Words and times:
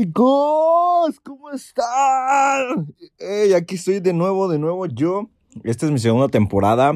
Chicos, 0.00 1.18
¿cómo 1.24 1.50
están? 1.50 2.94
Hey, 3.18 3.52
aquí 3.54 3.74
estoy 3.74 3.98
de 3.98 4.12
nuevo, 4.12 4.46
de 4.46 4.56
nuevo 4.56 4.86
yo. 4.86 5.28
Esta 5.64 5.86
es 5.86 5.92
mi 5.92 5.98
segunda 5.98 6.28
temporada 6.28 6.92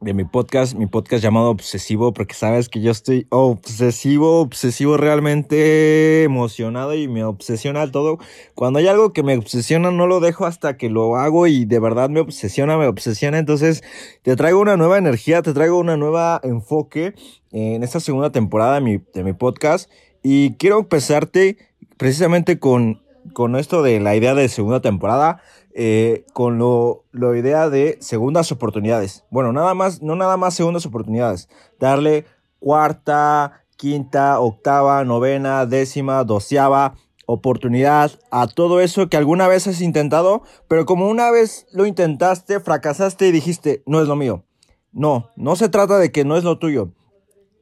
de 0.00 0.14
mi 0.14 0.22
podcast, 0.22 0.76
mi 0.76 0.86
podcast 0.86 1.24
llamado 1.24 1.50
Obsesivo, 1.50 2.12
porque 2.12 2.34
sabes 2.34 2.68
que 2.68 2.80
yo 2.80 2.92
estoy 2.92 3.26
obsesivo, 3.30 4.42
obsesivo, 4.42 4.96
realmente 4.96 6.22
emocionado 6.22 6.94
y 6.94 7.08
me 7.08 7.24
obsesiona 7.24 7.90
todo. 7.90 8.20
Cuando 8.54 8.78
hay 8.78 8.86
algo 8.86 9.12
que 9.12 9.24
me 9.24 9.36
obsesiona, 9.36 9.90
no 9.90 10.06
lo 10.06 10.20
dejo 10.20 10.46
hasta 10.46 10.76
que 10.76 10.88
lo 10.88 11.16
hago 11.16 11.48
y 11.48 11.64
de 11.64 11.80
verdad 11.80 12.10
me 12.10 12.20
obsesiona, 12.20 12.78
me 12.78 12.86
obsesiona. 12.86 13.38
Entonces, 13.38 13.82
te 14.22 14.36
traigo 14.36 14.60
una 14.60 14.76
nueva 14.76 14.98
energía, 14.98 15.42
te 15.42 15.52
traigo 15.52 15.80
una 15.80 15.96
nueva 15.96 16.40
enfoque 16.44 17.12
en 17.50 17.82
esta 17.82 17.98
segunda 17.98 18.30
temporada 18.30 18.76
de 18.76 18.82
mi, 18.82 18.98
de 19.12 19.24
mi 19.24 19.32
podcast 19.32 19.90
y 20.22 20.52
quiero 20.54 20.78
empezarte 20.78 21.69
precisamente 22.00 22.58
con, 22.58 23.02
con 23.34 23.56
esto 23.56 23.82
de 23.82 24.00
la 24.00 24.16
idea 24.16 24.34
de 24.34 24.48
segunda 24.48 24.80
temporada 24.80 25.42
eh, 25.74 26.24
con 26.32 26.56
lo, 26.56 27.04
lo 27.12 27.36
idea 27.36 27.68
de 27.68 27.98
segundas 28.00 28.50
oportunidades. 28.52 29.26
Bueno, 29.30 29.52
nada 29.52 29.74
más, 29.74 30.00
no 30.00 30.16
nada 30.16 30.38
más 30.38 30.54
segundas 30.54 30.86
oportunidades. 30.86 31.50
Darle 31.78 32.24
cuarta, 32.58 33.64
quinta, 33.76 34.40
octava, 34.40 35.04
novena, 35.04 35.66
décima, 35.66 36.24
doceava 36.24 36.94
oportunidad 37.26 38.12
a 38.30 38.46
todo 38.46 38.80
eso 38.80 39.10
que 39.10 39.18
alguna 39.18 39.46
vez 39.46 39.66
has 39.66 39.82
intentado, 39.82 40.42
pero 40.68 40.86
como 40.86 41.06
una 41.06 41.30
vez 41.30 41.66
lo 41.70 41.84
intentaste, 41.84 42.60
fracasaste 42.60 43.28
y 43.28 43.32
dijiste, 43.32 43.82
no 43.84 44.00
es 44.00 44.08
lo 44.08 44.16
mío. 44.16 44.42
No, 44.90 45.28
no 45.36 45.54
se 45.54 45.68
trata 45.68 45.98
de 45.98 46.10
que 46.10 46.24
no 46.24 46.38
es 46.38 46.44
lo 46.44 46.58
tuyo. 46.58 46.92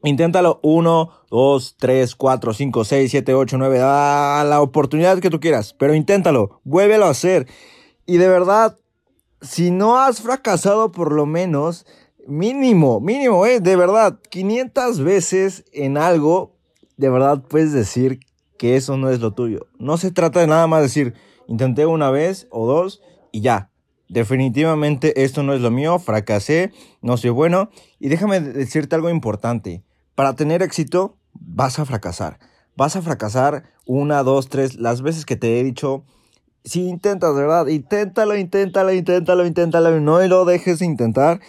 Inténtalo 0.03 0.59
1, 0.63 1.09
2, 1.29 1.75
3, 1.77 2.15
4, 2.15 2.53
5, 2.53 2.83
6, 2.85 3.11
7, 3.11 3.33
8, 3.33 3.57
9, 3.57 3.79
a 3.81 4.45
la 4.47 4.61
oportunidad 4.61 5.19
que 5.19 5.29
tú 5.29 5.39
quieras, 5.39 5.73
pero 5.73 5.93
inténtalo, 5.93 6.61
vuélvelo 6.63 7.05
a 7.05 7.09
hacer. 7.09 7.47
Y 8.05 8.17
de 8.17 8.29
verdad, 8.29 8.77
si 9.41 9.71
no 9.71 9.99
has 9.99 10.21
fracasado 10.21 10.91
por 10.91 11.11
lo 11.11 11.25
menos, 11.25 11.85
mínimo, 12.27 13.01
mínimo, 13.01 13.45
eh, 13.45 13.59
de 13.59 13.75
verdad, 13.75 14.19
500 14.29 15.01
veces 15.01 15.65
en 15.73 15.97
algo, 15.97 16.55
de 16.97 17.09
verdad 17.09 17.43
puedes 17.47 17.73
decir 17.73 18.19
que 18.57 18.75
eso 18.75 18.97
no 18.97 19.09
es 19.09 19.19
lo 19.19 19.33
tuyo. 19.33 19.67
No 19.79 19.97
se 19.97 20.11
trata 20.11 20.39
de 20.39 20.47
nada 20.47 20.67
más 20.67 20.81
decir, 20.81 21.13
intenté 21.47 21.85
una 21.85 22.11
vez 22.11 22.47
o 22.51 22.67
dos 22.67 23.01
y 23.31 23.41
ya. 23.41 23.71
Definitivamente 24.09 25.23
esto 25.23 25.43
no 25.43 25.53
es 25.53 25.61
lo 25.61 25.71
mío, 25.71 25.99
fracasé, 25.99 26.71
no 27.01 27.15
soy 27.17 27.29
bueno. 27.29 27.69
Y 27.99 28.09
déjame 28.09 28.39
decirte 28.39 28.95
algo 28.95 29.09
importante. 29.09 29.83
Para 30.19 30.35
tener 30.35 30.61
éxito, 30.61 31.15
vas 31.31 31.79
a 31.79 31.85
fracasar. 31.85 32.39
Vas 32.75 32.97
a 32.97 33.01
fracasar 33.01 33.63
una, 33.85 34.21
dos, 34.21 34.49
tres, 34.49 34.75
las 34.75 35.01
veces 35.01 35.23
que 35.23 35.37
te 35.37 35.57
he 35.57 35.63
dicho 35.63 36.03
si 36.65 36.89
intentas, 36.89 37.33
¿verdad? 37.35 37.67
Inténtalo, 37.67 38.35
inténtalo, 38.35 38.91
inténtalo, 38.91 39.45
inténtalo, 39.45 39.97
no 40.01 40.19
lo 40.27 40.43
dejes 40.43 40.79
de 40.79 40.87
intentar 40.87 41.39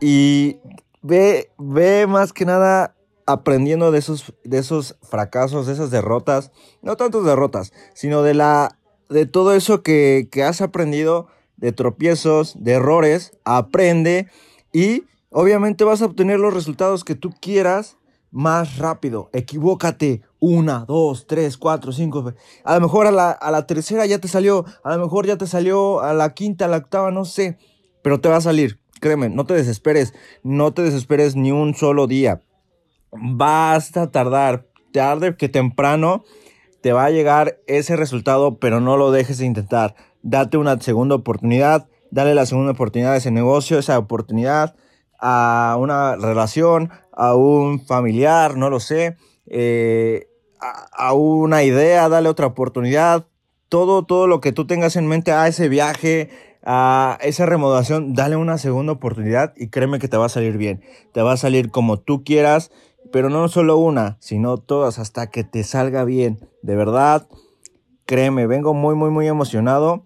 y 0.00 0.56
ve, 1.02 1.52
ve 1.56 2.08
más 2.08 2.32
que 2.32 2.44
nada 2.44 2.96
aprendiendo 3.26 3.92
de 3.92 4.00
esos, 4.00 4.34
de 4.42 4.58
esos 4.58 4.96
fracasos, 5.02 5.68
de 5.68 5.74
esas 5.74 5.92
derrotas, 5.92 6.50
no 6.82 6.96
tantas 6.96 7.22
derrotas, 7.22 7.72
sino 7.94 8.24
de 8.24 8.34
la, 8.34 8.76
de 9.08 9.26
todo 9.26 9.54
eso 9.54 9.84
que, 9.84 10.26
que 10.32 10.42
has 10.42 10.60
aprendido, 10.62 11.28
de 11.58 11.70
tropiezos, 11.70 12.56
de 12.58 12.72
errores, 12.72 13.38
aprende 13.44 14.26
y 14.72 15.04
obviamente 15.30 15.84
vas 15.84 16.02
a 16.02 16.06
obtener 16.06 16.40
los 16.40 16.52
resultados 16.52 17.04
que 17.04 17.14
tú 17.14 17.32
quieras 17.40 17.96
más 18.36 18.76
rápido. 18.76 19.30
Equivócate. 19.32 20.20
Una, 20.38 20.84
dos, 20.84 21.26
tres, 21.26 21.56
cuatro, 21.56 21.90
cinco. 21.90 22.34
A 22.64 22.74
lo 22.74 22.80
mejor 22.82 23.06
a 23.06 23.10
la, 23.10 23.30
a 23.30 23.50
la 23.50 23.66
tercera 23.66 24.04
ya 24.04 24.18
te 24.18 24.28
salió. 24.28 24.66
A 24.84 24.94
lo 24.94 25.02
mejor 25.02 25.26
ya 25.26 25.38
te 25.38 25.46
salió 25.46 26.00
a 26.00 26.12
la 26.12 26.34
quinta, 26.34 26.66
a 26.66 26.68
la 26.68 26.76
octava, 26.76 27.10
no 27.10 27.24
sé. 27.24 27.56
Pero 28.02 28.20
te 28.20 28.28
va 28.28 28.36
a 28.36 28.42
salir. 28.42 28.78
Créeme, 29.00 29.30
no 29.30 29.46
te 29.46 29.54
desesperes. 29.54 30.12
No 30.42 30.74
te 30.74 30.82
desesperes 30.82 31.34
ni 31.34 31.50
un 31.50 31.74
solo 31.74 32.06
día. 32.06 32.42
Basta 33.10 34.10
tardar. 34.10 34.68
Tarde 34.92 35.36
que 35.36 35.48
temprano 35.48 36.22
te 36.82 36.92
va 36.92 37.06
a 37.06 37.10
llegar 37.10 37.58
ese 37.66 37.96
resultado, 37.96 38.58
pero 38.58 38.80
no 38.80 38.98
lo 38.98 39.12
dejes 39.12 39.38
de 39.38 39.46
intentar. 39.46 39.94
Date 40.22 40.58
una 40.58 40.78
segunda 40.80 41.14
oportunidad. 41.14 41.88
Dale 42.10 42.34
la 42.34 42.44
segunda 42.44 42.72
oportunidad 42.72 43.14
a 43.14 43.16
ese 43.16 43.30
negocio, 43.30 43.78
esa 43.78 43.98
oportunidad 43.98 44.76
a 45.18 45.76
una 45.78 46.16
relación, 46.16 46.90
a 47.12 47.34
un 47.34 47.84
familiar, 47.84 48.56
no 48.56 48.70
lo 48.70 48.80
sé, 48.80 49.16
eh, 49.46 50.28
a, 50.60 51.12
una 51.12 51.62
idea, 51.62 52.08
dale 52.08 52.28
otra 52.28 52.46
oportunidad. 52.46 53.26
Todo, 53.68 54.04
todo 54.04 54.26
lo 54.26 54.40
que 54.40 54.52
tú 54.52 54.66
tengas 54.66 54.96
en 54.96 55.06
mente 55.06 55.32
a 55.32 55.48
ese 55.48 55.68
viaje, 55.68 56.30
a 56.64 57.18
esa 57.20 57.46
remodelación, 57.46 58.14
dale 58.14 58.36
una 58.36 58.58
segunda 58.58 58.92
oportunidad 58.92 59.54
y 59.56 59.68
créeme 59.68 59.98
que 59.98 60.08
te 60.08 60.16
va 60.16 60.26
a 60.26 60.30
salir 60.30 60.56
bien. 60.56 60.82
Te 61.12 61.22
va 61.22 61.32
a 61.32 61.36
salir 61.36 61.70
como 61.70 61.98
tú 61.98 62.22
quieras, 62.22 62.70
pero 63.12 63.28
no 63.28 63.48
solo 63.48 63.76
una, 63.76 64.16
sino 64.20 64.58
todas 64.58 64.98
hasta 64.98 65.30
que 65.30 65.44
te 65.44 65.64
salga 65.64 66.04
bien. 66.04 66.38
De 66.62 66.76
verdad, 66.76 67.26
créeme, 68.04 68.46
vengo 68.46 68.72
muy, 68.72 68.94
muy, 68.94 69.10
muy 69.10 69.26
emocionado 69.26 70.04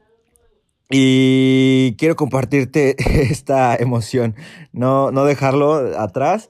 y 0.91 1.70
quiero 1.99 2.17
compartirte 2.17 2.97
esta 3.31 3.77
emoción, 3.77 4.35
no, 4.73 5.11
no 5.11 5.25
dejarlo 5.25 5.75
atrás. 5.99 6.49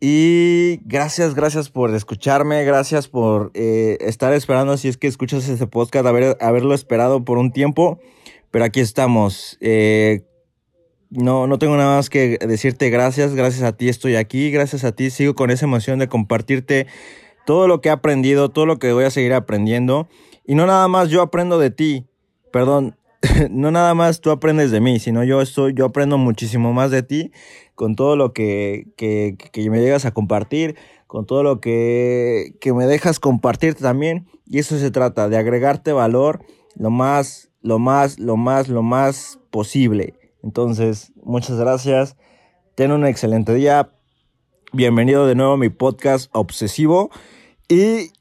Y 0.00 0.80
gracias, 0.84 1.34
gracias 1.34 1.70
por 1.70 1.92
escucharme, 1.92 2.64
gracias 2.64 3.08
por 3.08 3.50
eh, 3.54 3.98
estar 4.00 4.32
esperando, 4.32 4.76
si 4.76 4.86
es 4.86 4.96
que 4.96 5.08
escuchas 5.08 5.48
ese 5.48 5.66
podcast, 5.66 6.06
haber, 6.06 6.36
haberlo 6.40 6.72
esperado 6.74 7.24
por 7.24 7.36
un 7.36 7.50
tiempo, 7.50 7.98
pero 8.52 8.64
aquí 8.64 8.78
estamos. 8.78 9.58
Eh, 9.60 10.22
no, 11.10 11.46
no 11.46 11.58
tengo 11.58 11.76
nada 11.76 11.96
más 11.96 12.10
que 12.10 12.38
decirte 12.46 12.90
gracias, 12.90 13.34
gracias 13.34 13.62
a 13.62 13.72
ti 13.72 13.88
estoy 13.88 14.16
aquí, 14.16 14.50
gracias 14.50 14.84
a 14.84 14.92
ti 14.92 15.10
sigo 15.10 15.34
con 15.34 15.50
esa 15.50 15.64
emoción 15.64 15.98
de 15.98 16.08
compartirte 16.08 16.86
todo 17.46 17.66
lo 17.66 17.80
que 17.80 17.88
he 17.88 17.92
aprendido, 17.92 18.50
todo 18.50 18.66
lo 18.66 18.78
que 18.78 18.92
voy 18.92 19.04
a 19.04 19.10
seguir 19.10 19.32
aprendiendo. 19.32 20.06
Y 20.44 20.54
no 20.54 20.66
nada 20.66 20.86
más 20.86 21.08
yo 21.08 21.22
aprendo 21.22 21.58
de 21.58 21.70
ti, 21.70 22.06
perdón, 22.52 22.97
no 23.50 23.70
nada 23.70 23.94
más 23.94 24.20
tú 24.20 24.30
aprendes 24.30 24.70
de 24.70 24.80
mí, 24.80 24.98
sino 24.98 25.24
yo 25.24 25.40
estoy, 25.40 25.74
yo 25.74 25.86
aprendo 25.86 26.18
muchísimo 26.18 26.72
más 26.72 26.90
de 26.90 27.02
ti 27.02 27.32
con 27.74 27.96
todo 27.96 28.16
lo 28.16 28.32
que, 28.32 28.88
que, 28.96 29.36
que 29.52 29.70
me 29.70 29.80
llegas 29.80 30.04
a 30.04 30.10
compartir, 30.12 30.76
con 31.06 31.26
todo 31.26 31.42
lo 31.42 31.60
que, 31.60 32.54
que 32.60 32.72
me 32.72 32.86
dejas 32.86 33.20
compartirte 33.20 33.82
también. 33.82 34.26
Y 34.46 34.58
eso 34.58 34.78
se 34.78 34.90
trata, 34.90 35.28
de 35.28 35.36
agregarte 35.36 35.92
valor 35.92 36.44
lo 36.74 36.90
más, 36.90 37.50
lo 37.60 37.78
más, 37.78 38.18
lo 38.18 38.36
más, 38.36 38.68
lo 38.68 38.82
más 38.82 39.38
posible. 39.50 40.14
Entonces, 40.42 41.12
muchas 41.22 41.58
gracias. 41.58 42.16
Ten 42.74 42.92
un 42.92 43.06
excelente 43.06 43.54
día. 43.54 43.90
Bienvenido 44.72 45.26
de 45.26 45.34
nuevo 45.34 45.52
a 45.52 45.58
mi 45.58 45.68
podcast 45.68 46.30
obsesivo. 46.32 47.10
Y 47.68 48.12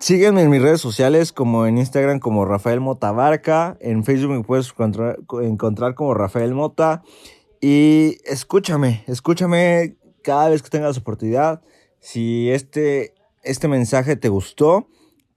Sígueme 0.00 0.40
en 0.40 0.48
mis 0.48 0.62
redes 0.62 0.80
sociales 0.80 1.30
como 1.30 1.66
en 1.66 1.76
Instagram 1.76 2.20
como 2.20 2.46
Rafael 2.46 2.80
Motabarca, 2.80 3.76
en 3.82 4.02
Facebook 4.02 4.32
me 4.32 4.42
puedes 4.42 4.72
encontrar, 5.42 5.94
como 5.94 6.14
Rafael 6.14 6.54
Mota 6.54 7.02
y 7.60 8.16
escúchame, 8.24 9.04
escúchame 9.06 9.98
cada 10.22 10.48
vez 10.48 10.62
que 10.62 10.70
tengas 10.70 10.96
oportunidad. 10.96 11.60
Si 11.98 12.50
este, 12.50 13.12
este 13.42 13.68
mensaje 13.68 14.16
te 14.16 14.30
gustó, 14.30 14.88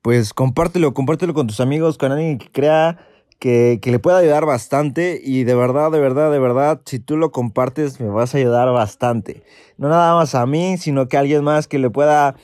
pues 0.01 0.33
compártelo, 0.33 0.93
compártelo 0.93 1.33
con 1.33 1.47
tus 1.47 1.59
amigos, 1.59 1.97
con 1.97 2.13
alguien 2.13 2.37
que 2.37 2.49
crea 2.49 3.05
que, 3.39 3.79
que 3.81 3.91
le 3.91 3.99
pueda 3.99 4.19
ayudar 4.19 4.45
bastante 4.45 5.19
y 5.21 5.43
de 5.43 5.55
verdad, 5.55 5.91
de 5.91 5.99
verdad, 5.99 6.31
de 6.31 6.39
verdad, 6.39 6.81
si 6.85 6.99
tú 6.99 7.17
lo 7.17 7.33
compartes 7.33 7.99
me 7.99 8.07
vas 8.07 8.33
a 8.33 8.37
ayudar 8.37 8.71
bastante. 8.71 9.43
No 9.75 9.89
nada 9.89 10.15
más 10.15 10.35
a 10.35 10.45
mí, 10.45 10.77
sino 10.77 11.09
que 11.09 11.17
a 11.17 11.19
alguien 11.19 11.43
más 11.43 11.67
que 11.67 11.79
le 11.79 11.89
pueda 11.89 12.37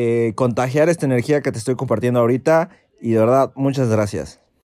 eh, 0.00 0.32
contagiar 0.36 0.88
esta 0.88 1.06
energía 1.06 1.40
que 1.40 1.50
te 1.50 1.58
estoy 1.58 1.74
compartiendo 1.74 2.20
ahorita. 2.20 2.70
Y 3.00 3.12
de 3.12 3.18
verdad, 3.18 3.50
muchas 3.56 3.88
gracias. 3.88 4.40